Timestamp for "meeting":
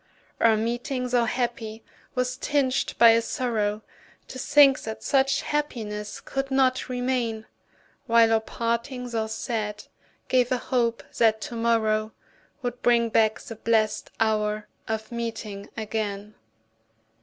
0.57-1.09, 15.11-15.69